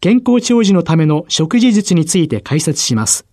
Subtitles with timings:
[0.00, 3.26] 健康長寿のための食事術について解説します。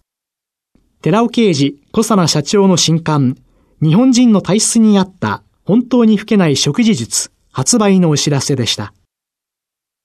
[1.02, 3.38] 寺尾啓治小佐奈社長の新刊、
[3.82, 8.94] 日本人の体質に合った本当に老けない食事術発売のお知らせでした。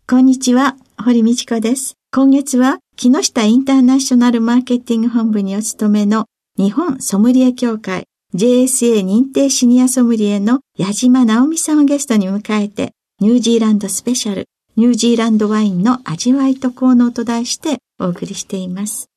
[0.07, 1.95] こんにちは、堀道子です。
[2.13, 6.27] 今月は木下インターナショナルマーケティング本部にお勤めの
[6.59, 14.47] 日本ソムリエ協会 JSA 認定シニアソムリエの矢島直美さんをゲストに迎えてニュージーランドスペシャル
[14.81, 19.11] ニュージーランドワインの味わいと効能と題してお送りしています。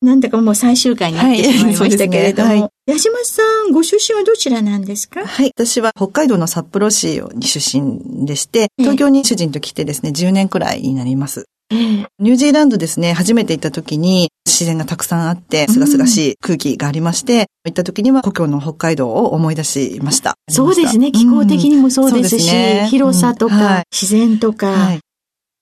[0.00, 2.56] なんだかもう最終回になってしまいましたけれども、はい。
[2.62, 2.62] ね。
[2.62, 5.26] はい、八島さん、ご出身はどちらなんですか？
[5.26, 5.52] はい。
[5.54, 11.44] 私は北海道の札幌市に出身でして、東京に主人と来てですね、10年くらいになります。
[11.70, 20.36] ニュージーランドですね、初めて行った時に自然がたくさんあって、すがすがしい空気がありまして、行った時には故郷の北海道を思い出しました。
[20.48, 22.40] そうですね、気候的にもそうですし、うん。
[22.48, 23.62] すね、広さとか、うん。
[23.62, 25.00] はい、自然とか、はい、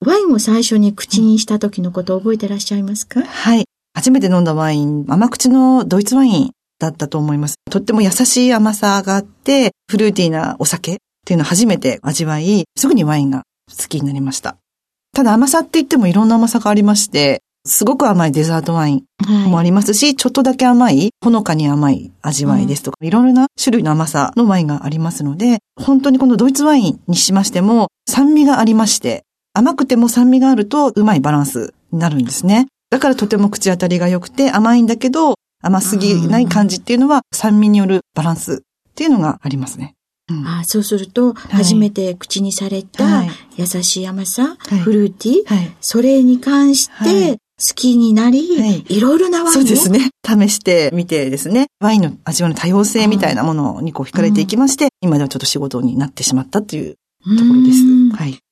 [0.07, 3.21] ワインを最初に口にした時のことを覚えてらっしゃいますか？
[3.21, 3.65] はい。
[3.95, 7.57] 初めて飲んだワイン、甘口のドイツワインだったと思います。
[7.69, 10.97] とっても優しい甘さがあって、フルーティーなお酒っ
[11.27, 14.57] ていうのを初めて味わい、すぐにワインが好きになりました。
[15.15, 29.25] ただ甘さって言ってもいろんな甘さがありまして、すごく甘いデザートワインもありますし、はい、ちょっとだけ甘い、ほのかに甘い味わいですとか、うん、いろいろな種類の甘さのワインがありますので、本当にこのドイツワインにしましても酸味がありまして、
[29.59, 32.69] 甘くても酸味があるとうまいバランスになるんですね。
[32.91, 39.95] だからとても口当たりが良くて甘いんだけど甘すぎない感じっていうのは酸味によるバランスっていうのがありますね。
[40.31, 43.25] うん、あそうすると、初めて口にされた
[43.57, 50.11] 優しい甘さ、はい、フルーティー、はい、それに関して好きになり、はい、いろいろなワインをそうですね。
[50.25, 56.99] 試してみてですね、ワインの味わいの多様性みたいなものにこう惹かれていきまして、うん、今ではちょっと仕事になってしまったというと
[57.45, 57.98] ころです。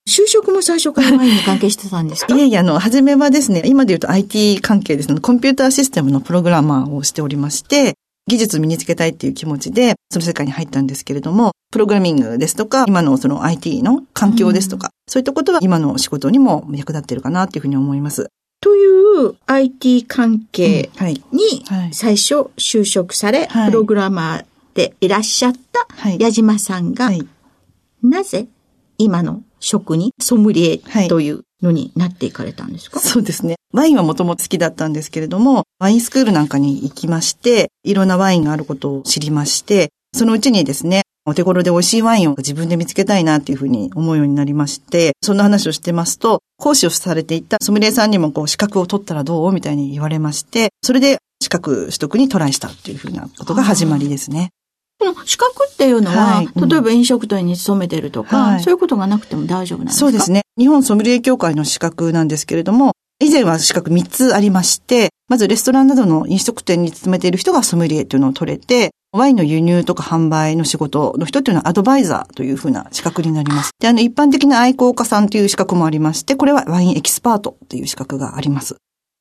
[0.06, 0.24] はい。
[0.24, 2.34] 就職も最初からワインに関係してたんですか？
[2.34, 7.94] いえいえ、あの、初めはですね、今で言うと IT 関係ですので、コンピューターシステムのプログラマーをしておりまして、
[8.28, 18.28] 技術身につけたいっていう気持ちで、その世界に入ったんですけれども、プログラミングですとか、今のその IT の環境ですとか、うん、そういったことは今の仕事にも役立ってるかなっていうふうに思います。
[18.60, 18.86] とい
[19.28, 20.90] う IT 関係
[21.32, 24.44] に最初就職され、プログラマー
[24.74, 27.10] でいらっしゃった矢島さんが、
[28.02, 28.46] なぜ
[28.98, 33.56] 今の職にソムリエというのになっていかれたんですか、はい、そうですね。
[33.72, 54.50] ワインはもともと好きだったんですけれども、ワインスクールなんかに行きまして、いろんなワインがあることを知りまして、そのうちにですね、お手頃で美味しいワインを自分で見つけたいなっていうふうに思うようになりまして、そんな話をしてますと、講師をされていたソムリエさんにもこう資格を取ったらどうみたいに言われまして、それで資格取得にトライしたっていうふうなことが始まりですね。
[54.98, 60.00] この資格っていうのは、はい例えば飲食店に勤めてるとか、はい、そういうことがなくても大丈夫なんですか？
[60.00, 60.42] そうですね。
[60.58, 73.70] 日本ソムリエ協会の資格なんですけれども、以前は資格3つありまして、まずレストランなどの飲食店に勤めている人がソムリエというのを取れて、ワインの輸入とか販売の仕事の人っていうのはアドバイザーというふうな資格になります。
[73.78, 78.76] で、あの、一般的な愛好家さんという資格もありまして、これはワインエキスパートという資格があります。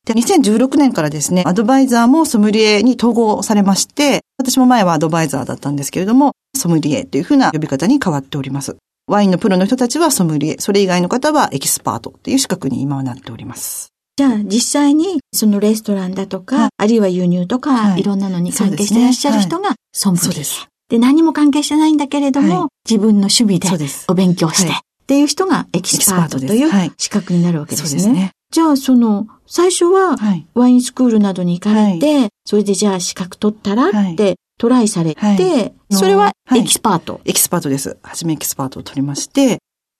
[0.06, 8.78] で、2016年からですね、アドバイザーもソムリエに統合されまして、私も前はアドバイザーだったんですけれども、ソムリエというふうな呼び方に変わっております。
[9.08, 13.90] ワインのプロの人たちはソムリエ、それ以外の方はエキスパートという資格に今はなっております。
[14.18, 20.26] じゃあ実際にそのレストランだとか、はい、あるいは輸入とか、はい、いろんなのに関係していらっしゃる人がソムリエ。
[20.26, 20.68] そうです。
[20.90, 23.70] で、何も関係してないんだけれども、はい、自分の趣味で
[24.08, 24.76] お勉強して、っ
[25.08, 27.90] ていう人がエキスパートという資格になるわけですね。
[27.90, 28.32] そうですね。
[28.56, 30.16] じゃあ、その、最初は、
[30.54, 37.98] ワインスクールなどに行かれて、はい、それでじゃあ資格取ったらって、トライされて、はい、それはエキスパート、エキスパートです。
[38.02, 39.58] はじめエキスパートを取りまして、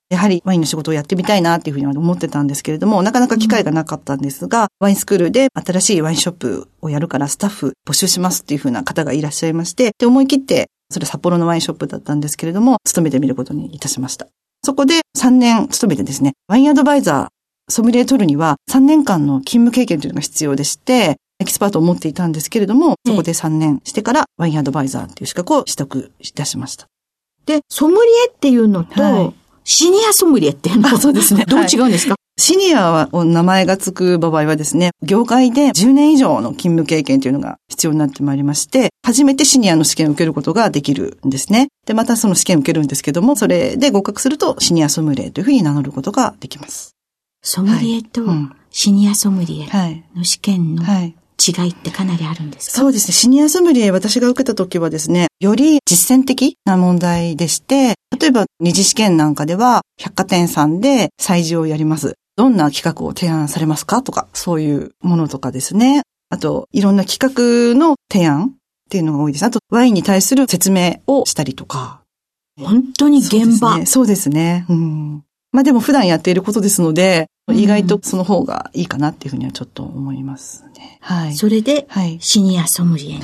[0.08, 14.28] やはりワインの仕事をやってみたいなっていうふうには思ってたんですけれども、なかなか機会がなかったんですが、ワインスクールで新しいワインショップをやるからスタッフ募集しますっていうふうな方がいらっしゃいまして、で、思い切って、それ札幌のワインショップだったんですけれども、勤めてみることにいたしました。
[14.64, 17.35] そこで3年勤めてですね、ワインアドバイザー、
[17.68, 26.86] ソムリエ取るには3年間の勤務経験というのが必要でして、エキスパートを持っていたんですけれども、そこで3年してからワインアドバイザーっていう資格を取得いたしました。
[27.44, 29.34] で、ソムリエっていうのと、はい、
[29.64, 31.44] シニアソムリエっていうのは、そうですね。
[31.46, 41.68] どう違うんですか、はいシニアは、名前がつく場合はですね、業界で10年以上の勤務経験というのが必要になってまいりまして、初めてシニアの試験を受けることができるんですね。
[41.86, 46.95] で、またその試験を受けるんですけども、それで合格するとシニアソムリエというふうに名乗ることができます。
[47.46, 48.22] ソムリエと
[48.70, 53.12] シニアソムリエの試験の違いってかなりあるんですか、そうですね。
[53.12, 62.14] シニアソムリエ私が受けた時はですね、より実践的な問題でして、例えば二次試験なんかでは百貨店さんで催事をやります。
[62.34, 66.02] どんな企画を提案されますかとか、そういうものとかですね。
[66.30, 68.50] あと、いろんな企画の提案っ
[68.90, 69.44] ていうのが多いです。
[69.44, 72.02] あと、ワインに対する説明をしたりとか。
[72.58, 73.86] 本当に現場。
[73.86, 74.64] そうですね。
[74.66, 75.25] すねうん。
[75.56, 80.98] まあでも普段やっていることですので、意外とその方がいいかなっていうふうにはちょっと思いますね。
[81.00, 81.34] はい。
[81.34, 81.88] それで、
[82.20, 83.20] シニアソムリエに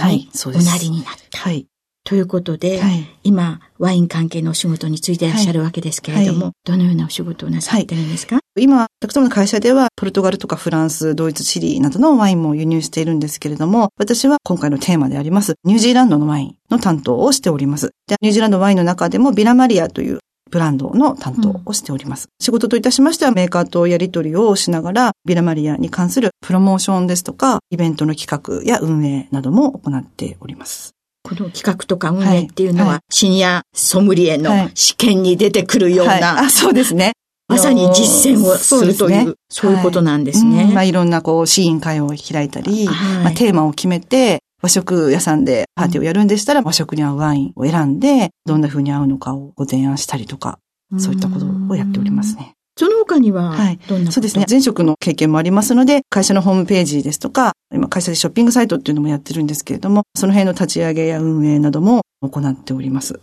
[0.47, 1.41] おなりになった。
[1.41, 1.67] はい。
[2.05, 17.91] ということで、はい、今、ワイン関係のお仕事についていらっしゃるわけですけれども、はい、どのようなお仕事をなさってるんですか、今、たくさんの会社では、ポルトガルとかフランス、ドイツ、チリなどのワインも輸入しているんですけれども、私は今回のテーマであります、ニュージーランドのワインの担当をしております。
[18.09, 20.21] でニュージーランドワインの中でも、ビラマリアという
[20.53, 22.27] ブランドの担当をしております。
[22.27, 30.93] うん、仕事といたしましてはメーカーとやり取りをしながら、ビラマリアに関するプロモーションですとか、イベントの企画や運営なども行っております。
[31.25, 37.13] この企画とか運営っていうのは、シニアソムリエの試験に出てくるような、はいはい、あそうですね。
[37.49, 40.65] まさに実践をするという、そう、ね,、いうことなんですね。
[40.65, 50.59] はい、まあ、いろんなこう、試飲会を開いたり、まあ、テーマを決めて、和食屋さんでパーティーをやるんでしたら、和食に合うワインを選んで、どんな風に合うのかをご提案したりとか、
[50.99, 52.55] そういったことをやっておりますね。
[52.79, 53.79] その他には、はい。
[53.89, 54.47] どんなそうですね。
[54.49, 63.21] 前職の経験もありますので、会社のホームページですとか、今会社でショッピングサイトっていうのもやってるんですけれども、その辺の立ち上げや運営なども行っております。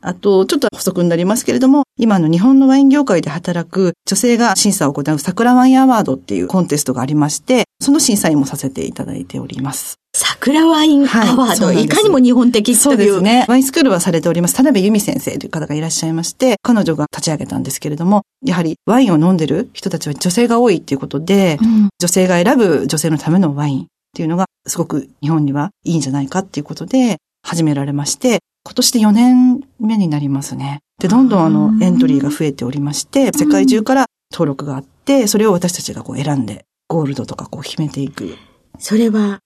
[0.00, 9.99] あと、ちょっと補足になりますけれども、今の日本のワイン業界で働く女性が審査を行う桜ワインアワードっていうコンテストがありまして、その審査員もさせていただいております。
[10.22, 13.46] 桜ワインアワード、はい、いかにも日本的そうですね。
[13.48, 14.54] ワインスクールはされております。
[14.54, 30.80] 田辺由美先生という方がいらっしゃいまして、彼女が立ち上げたんですけれども、やはりワインを飲んでる人たちは女性が多いっていうことで、うん、女性が選ぶ女性のためのワインっていうのがすごく日本にはいいんじゃないかっていうことで始められまして、今年で4年目になりますね。
[31.00, 38.36] で、どんどんあの、エントリーが増えておりまして、世界中から登録があって、それを私たちがこう選んで、ゴールドとかこう決めていく。
[38.78, 39.40] それは、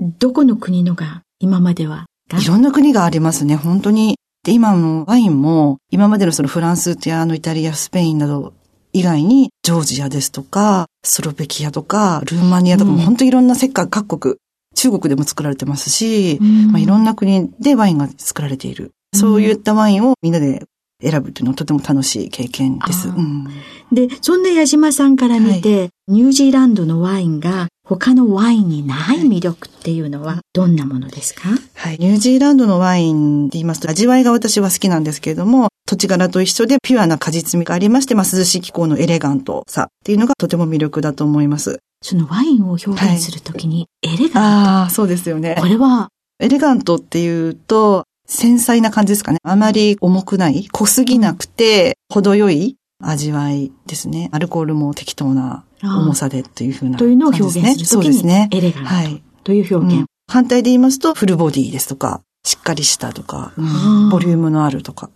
[0.00, 2.06] どこの国のが今までは？
[2.38, 4.16] いろんな国がありますね、本当に。
[4.44, 8.54] で、今のワインも、今までのそのフランスやあのイタリア、スペインなど
[8.92, 14.36] 以外に、ジョージアですとか、スロベキアとか、ルーマニアとかも、本当いろんな世界各国、
[14.74, 18.92] 中国でも作られてますし、うん、まあ、いろんな国でワインが作られている。
[19.14, 20.64] そういったワインをみんなで
[21.02, 23.08] 選ぶというのはとても楽しい経験です。
[23.08, 23.46] うん、
[23.92, 31.50] で、そんな矢島さんから見て、はい、ニュージーランドのワインが他のワインにない魅力っていうのはどんなものですか？
[31.74, 31.98] はい。
[31.98, 41.78] ニュージーランドのワインで言いますと、味わいが私は好きなんですけれども、土地柄と一緒でピュアな果実味がありまして、まあ、涼しい気候のエレガントさっていうのがとても魅力だと思います。
[42.02, 45.56] そのワインを表現するときに、エレガント、はい、ああ、そうですよね。
[45.58, 46.08] これは、
[46.40, 49.38] エレガントっていうと、繊細な感じですかね。
[49.42, 54.28] あまり重くない、濃すぎなくて、程よい味わいですね。
[54.32, 58.48] アルコールも適当な重さでというふうな、ね、というのを表現するそうですね。
[58.52, 58.88] エレガント。
[58.88, 59.22] はい。
[59.44, 65.10] という表現、うん、反対で言いますと、フルボディですとか、しっかりしたとか、うん、ボリュームのあるとか、っ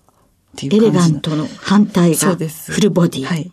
[0.57, 3.25] ていうエレガントの反対が、フルボディ。
[3.25, 3.50] はい。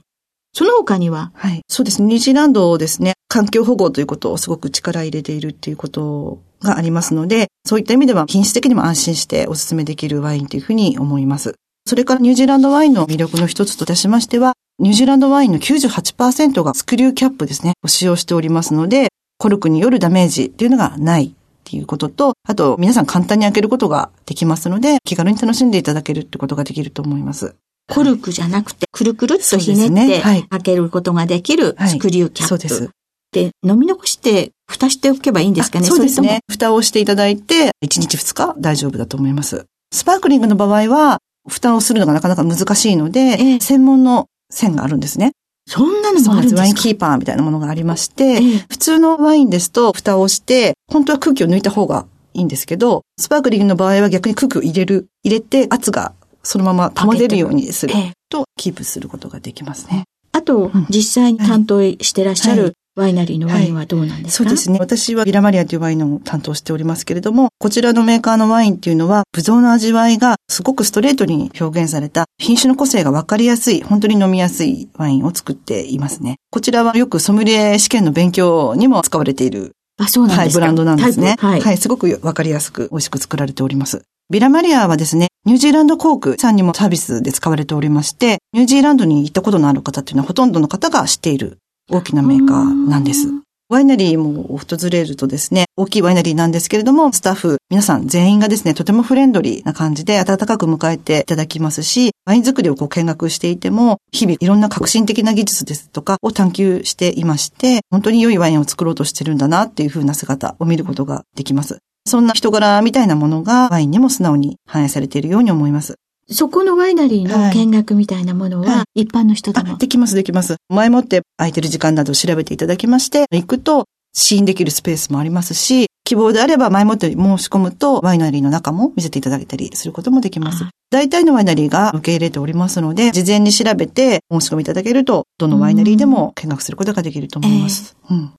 [0.57, 1.29] その他には？
[1.35, 1.61] はい。
[1.67, 2.07] そうですね。
[2.07, 11.53] ニュージーランドをですね、環境保護ということをすごく力入れているっていうことがありますので、そういった意味では品質的にも安心してお勧めできるワインというふうに思います。
[11.85, 21.31] それからニュージーランドワインの魅力の一つといたしましては、ニュージーランドワインの98%がスクリューキャップですね、を使用しておりますので、コルクによるダメージっていうのがないっ
[21.65, 27.53] ていうことと、あと皆さん簡単に開けることができますので、気軽に楽しんでいただけるってことができると思います。
[27.89, 32.49] コルクじゃなくて、くるくるっとひねって開けることができるスクリューキャップ。
[32.49, 32.89] そうです。
[33.31, 35.85] で、飲み残して蓋しておけばいいんですかね？
[35.85, 36.39] そうですね。
[36.49, 39.65] 蓋をしていただいて、1日2日大丈夫だと思います。
[39.93, 45.31] スパークリングの場合は、蓋をするのがなかなか難しいので、ええ専門の線があるんですね。
[45.65, 46.19] そんなの。
[46.21, 46.61] もあるんですか？
[46.61, 56.13] ワインキーパーみたいなものがありまして、ええ普通のワインですと蓋をして、本当は空気を抜いた方がいいんですけど、スパークリングの場合は逆に空気を入れる、入れて圧が
[56.47, 60.03] そのまま保てるようにするええとキープすることができますね。
[60.31, 64.43] あとうん、実際に担当してらっしゃはいるワイナリーのワインはどうなんですか？
[64.43, 64.79] そうですね。
[64.79, 76.37] 私はビラマリアというワインを担当しておりますけれども、こちらのメーカーのワインっていうのは、ブドウの味わいがすごくストレートに表現された品種の個性がわかりやすい、本当に飲みやすいワインを作っていますね。
[76.49, 81.35] こちらはよくソムリエ試験の勉強にも使われている、あ、そうなんはい、ですかブランドなんですね。
[81.39, 81.77] タイプはい。
[81.77, 84.03] すごくわかりやすく美味しく作られております。
[84.29, 93.29] ビラマリアはですね、ニュージーランド航空さんにもサービスで使われておりまして、ニュージーランドに行ったことのある方っていうのはほとんどの方が知っている大きなメーカーなんです。
[93.69, 111.79] ワイナリーも訪れるとですね、大きいワイナリーなんですけれども、スタッフ、皆さん全員がですね、とてもフレンドリーな感じで温かく迎えていただきますし、ワイン作りをこう見学していても、日々いろんな革新的な技術ですとかを探求していまして、本当に良いワインを作ろうとしてるんだなっていう風な姿を見ることができます。
[112.07, 115.95] そんな人柄みたいなものがワインにも素直に反映されているように思います。
[116.29, 119.77] そこのワイナリーの見学みたいなものはは、一般の人であ、も。
[119.77, 120.57] できます、できます。
[120.69, 130.69] 前もって空いてる時間などを調べていただきまして、行くと試飲できるスペースもありますし、希望であれば前もって申し込むとワイナリーの中も見せていただけたりすることもできますあ。
[130.89, 137.95] 大体のワイナリーが受け入れておりますので、事前に調べて申し込みいただけると、どのワイナリーでも見学することができると思います。
[138.09, 138.31] うん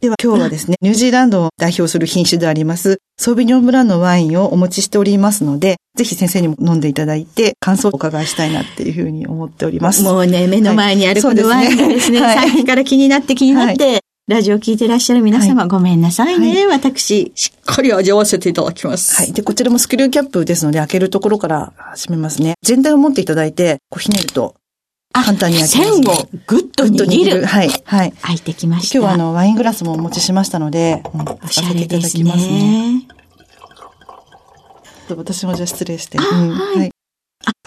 [0.00, 10.02] では今日はですね、ニュージーランドを代表する品種であります、ソービニョンブランのワインをお持ちしておりますので、ぜひ先生にも飲んでいただいて、感想をお伺いしたいなっていうふうに思っております。
[10.02, 16.66] もうね、目の前にあるこのワインがですね、はいさっきから気になって気になって、ラジオ聞いてらっしゃる皆様、ごめんなさいね。
[16.66, 19.16] 私、しっかり味わわせていただきます。
[19.16, 19.32] はい。
[19.34, 22.54] で、こちらもスクリューキャップですので、開けるところから閉めますね。
[22.62, 24.59] 全体を持っていただいて、こうひねると、あ
[25.12, 27.44] 簡単に開きます線をぐっと握る。
[27.44, 27.68] はい。
[27.84, 28.12] はい。
[28.12, 28.98] 開いてきました。
[28.98, 32.92] 今日はあの、ワイングラスもお持ちしましたので、うんおしゃれです開けていただきますね。
[32.94, 33.08] ね。
[35.16, 36.18] 私もじゃあ失礼して。
[36.18, 36.90] あうんはい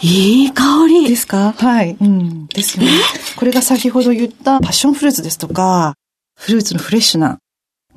[0.02, 1.08] いい香り。
[1.10, 1.54] ですか？
[1.54, 1.98] はい。
[2.00, 2.48] うん。
[2.48, 2.92] ですよね。
[3.36, 5.96] これが先ほど言ったパッションフルーツですとか、
[6.38, 7.40] フルーツのフレッシュな、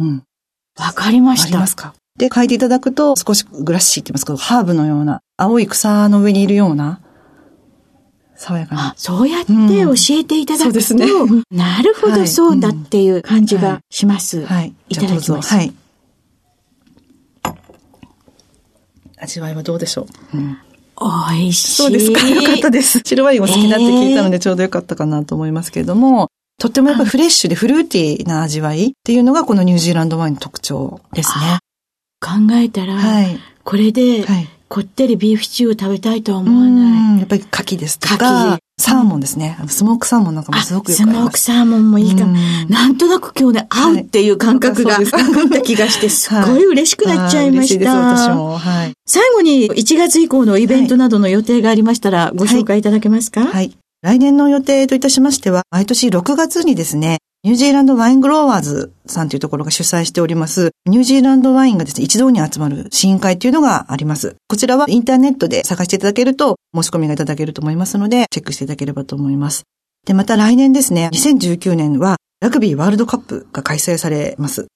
[0.00, 0.22] うん。
[0.78, 1.66] わかりましたありま。
[1.66, 1.94] すか？
[2.18, 7.00] で、嗅いでいただくと、少しグラッシーって言いますけど、ハーブのような、青い草の上にいるような、
[8.36, 8.94] 爽やかあな。
[8.96, 11.06] そうやって教えていただくと、そうですね
[11.50, 14.44] なるほはいどそうだっていう感じがします。
[14.44, 14.74] はい。
[14.88, 15.34] いじゃあどうぞ。
[15.34, 15.54] ただきます。
[15.54, 15.74] はい。
[19.18, 20.58] 味わいはどうでしょう、うん、
[21.30, 21.72] 美味しい。
[21.72, 22.20] そうですか。
[22.28, 23.00] よかったです。
[23.04, 26.28] 白ワインお好きだって聞いたのでちょうどよかったかなと思いますけれども、
[26.58, 31.58] とってもやっぱりフレッシュでフルーティーな味わいっていうのがこのニュージーランドワインの特徴ですね。
[32.20, 33.38] 考えたら、はい。
[33.62, 34.48] これで、はい。
[34.68, 37.14] こってりビーフシチューを食べたいとはう思わない。
[37.14, 39.56] んやっぱり牡蠣ですと牡か蠣、サーモンですね。
[39.60, 41.30] あのスモークサーモンなんかもあ、すごくよくスモー。
[41.30, 42.32] クサーモンもいいかも。
[42.32, 45.02] うんなんとなく今日ね、合うっていう感覚が、 あっ
[45.50, 48.34] た気がして、すっごい嬉しくなっちゃいましあー嬉しいです、私た。
[48.34, 48.58] も。
[48.58, 48.92] はい。
[49.06, 53.72] 最後に1月以降のイベントなどの予定がありましたら、ご紹介いただけますか、はい。
[54.02, 64.34] 来年の予定といたしましては、毎年6月にですね、ニュージーランドワイングローワーズさんというところが主催しております、ニュージーランドワインがですね、一堂に集まる試飲会というのがあります。
[64.48, 69.62] こちらはインターネットで探していただけると、申し込みがいただけると思いますので、チェックしていただければと思います。
[70.06, 74.66] で、また来年ですね、2019年はラグビーワールドカップが開催されます。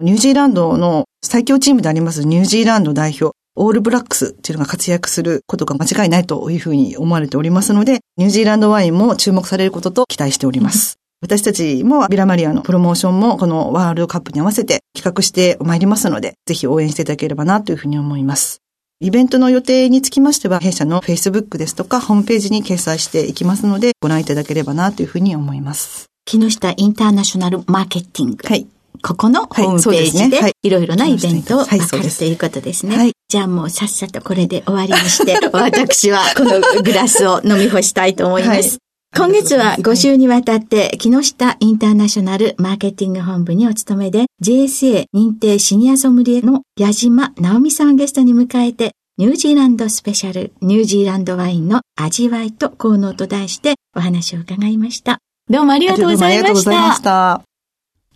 [0.00, 10.97] ニュージーランドの最強チームでありますニュージーランド代表、オールブラックスっていうのが活躍することが間違いないというふうに思われておりますので、ニュージーランドワインも注目されることと期待しております。
[11.20, 18.60] 私たちもビラマリアのプロモーションもこのワールドカップに合わせて企画してまいりますので、ぜひ応援していただければなというふうに思います。
[19.00, 26.06] イベントの予定につきましては、弊社の Facebook ですとかホームページに掲載していきますので、ご覧いただければなというふうに思います。
[26.24, 28.36] 木下インターナショナルマーケティング。
[28.46, 28.66] はい。
[29.02, 32.96] ここのホームページでいいろいろなイベントをはい分かるということですね。
[32.96, 38.50] はいじゃあもうさっさとこれで終わりにして、 私はこのグラスを飲み干したいと思います。
[38.52, 55.18] はい今月は5週にわたって木下インターナショナルマーケティング本部にお勤めで JSA 認定シニアソムリエの矢島直美さんをゲストに迎えてニュージーランドスペシャルニュージーランドワインの味わいと効能と題してお話を伺いました。
[55.50, 56.24] どうもありがとうございまし。
[56.24, 57.42] ありがとうございましたた。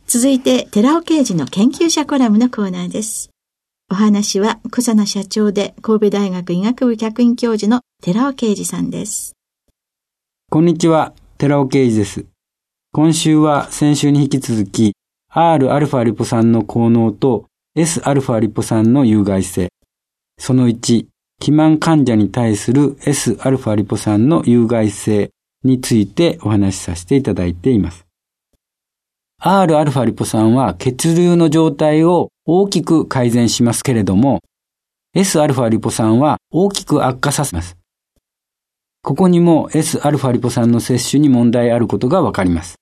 [0.06, 3.30] 続いて、寺尾刑事の研究者コラムのコーナーです。
[3.90, 9.34] お話は、小佐奈社長で神戸大学医学部客員教授の寺尾刑事さんです。
[10.57, 12.25] こんにちは、寺尾啓二です。
[12.93, 14.93] 今週は先週に引き続き、
[15.31, 17.45] Rα リポ酸の効能と
[17.77, 19.67] Sα リポ酸の有害性。
[20.39, 21.05] その1、
[21.37, 25.31] 肥満患者に対する Sα リポ酸の有害性
[25.63, 28.07] についてお話しさせていただいています。
[29.43, 34.39] Rα リポ酸は血流の状態を大きく改善しますけれども、
[35.13, 37.77] Sα リポ酸は大きく悪化させます。
[39.03, 42.75] ここにも Sα リポ酸の摂取に問題あることがわかります。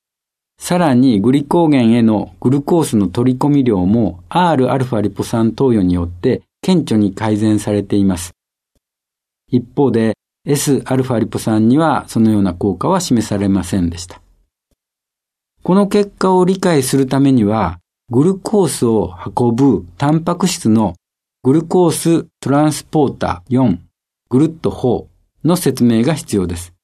[0.60, 8.32] さらにグリコーゲンへのグルコースの取り込み量も Rα リポ酸投与によって顕著に改善されています。
[9.48, 10.16] 一方で
[10.48, 14.22] Sα リポ酸にはそのような効果は示されませんでした。
[15.66, 17.80] この結果を理解するためには、
[18.12, 20.94] グルコースを運ぶタンパク質の
[21.42, 23.78] グルコーストランスポーター4
[24.30, 25.06] グルット4
[25.45, 26.75] の説明が必要です。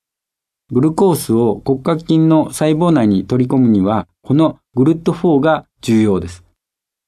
[0.72, 6.44] グルコースを骨格筋の細胞内に取り込むには、このグルット4が重要です。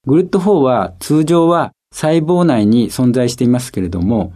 [0.06, 4.32] グルット4は通常は細胞内に存在していますけれども、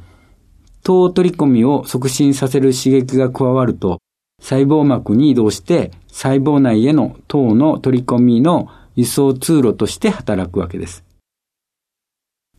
[0.83, 4.01] 糖取り込みを促進させる刺激が加わると、
[4.41, 11.05] 細胞膜に移動して細胞内への糖の取り込みの輸送通路として働くわけです。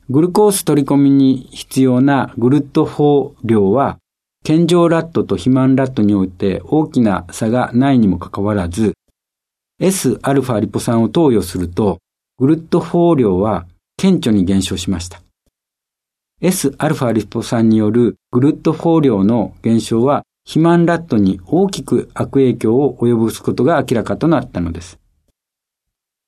[0.10, 3.98] グルコース取り込みに必要なグルット4量は
[4.45, 8.95] 健常ラットと肥満ラットにおいて大きな差がないにもかかわらず、
[9.81, 11.99] Sα リポ酸を投与すると、
[12.39, 15.21] グルット4量は顕著に減少しました。
[16.41, 24.99] Sα リポ酸によるグルット4量の減少は、肥満ラットに大きく悪影響を及ぼすことが明らかとなったのです。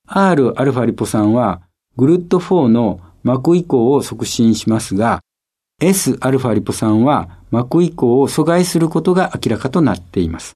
[0.09, 1.63] Rα リポ酸は、
[1.97, 5.23] グルット4の膜移行を促進しますが、
[5.81, 10.55] Sα リポ酸は膜移行を阻害することが明らかとなっています。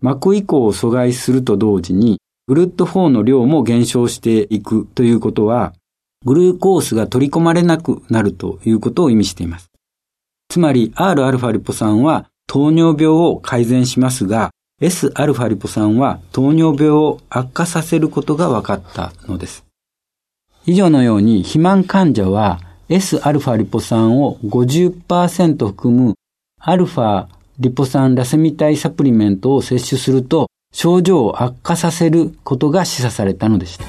[0.00, 5.74] 膜移行を阻害すると同時に、グルット4の量も減少していくということは、
[6.24, 9.70] グルーコースが取り込まれなくなるということを意味しています。
[10.48, 14.50] つまり、Rα リポ酸は糖尿病を改善しますが、
[14.80, 19.64] Sα リポ酸は糖尿病を悪化させることが分かったのです。
[20.64, 26.14] 以上のように、肥満患者は Sα リポ酸を50%含む
[26.60, 33.84] α リポ酸ラセミ体サプリメントを摂取すると症状を悪化させることが示唆されたのでした。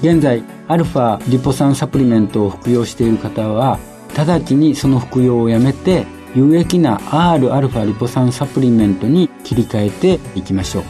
[0.00, 3.78] 現在、α リポ酸サプリメントを服用している方は、
[4.16, 10.84] 直ちにその服用をやめて、有益な Rα リポ酸サプリメントに切り替えていきましょう。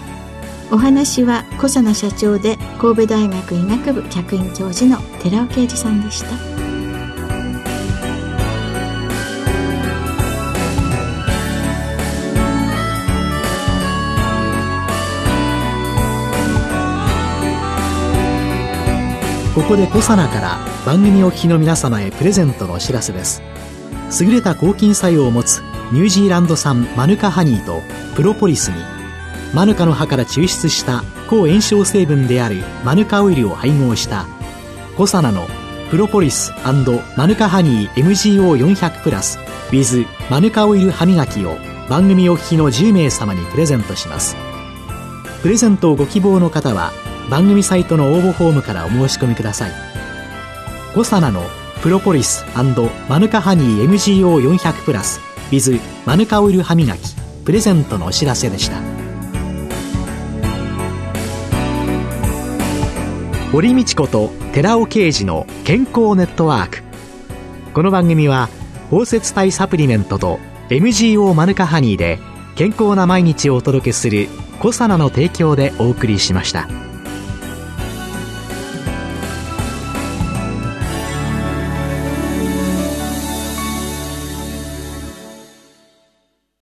[0.73, 6.78] お話は小佐野社長で神戸大学医学部客員教授の寺尾啓二さんでした。
[19.56, 23.42] ここでコサナから番組お聞きの皆様へプレゼントのお知らせです。
[24.22, 27.82] 優れた抗菌作用を持つニュージーランド産マヌカハニーと
[28.16, 28.76] プロポリスに
[29.54, 34.28] マヌカの葉から抽出した抗炎症成分であるマヌカオイルを配合した
[34.96, 35.48] コサナの
[35.90, 36.54] プロポリス
[37.18, 39.40] マヌカハニー MGO400 プラス
[39.72, 41.58] with マヌカオイル歯磨きを
[41.90, 44.36] 番組お聞きの10名様にプレゼントします。
[45.42, 46.92] プレゼントをご希望の方は
[47.30, 49.72] 番組サイトの応募フォームからお申し込みください。
[50.94, 51.44] 5サナの
[51.82, 52.44] プロポリス
[53.08, 57.16] マヌカハニー MGO400 プラス with マヌカオイル歯磨き
[57.46, 58.82] プレゼントのお知らせでした。
[63.52, 66.84] 堀道子と寺尾啓二の健康ネットワーク。
[67.74, 68.50] この番組は
[68.90, 70.40] 包摂体サプリメントと
[70.70, 72.20] MGO マヌカハニーで
[72.56, 74.28] 健康な毎日をお届けする
[74.60, 76.89] 「コサナの提供」でお送りしました。